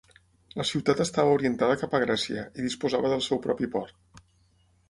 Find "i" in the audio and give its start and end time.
2.59-2.65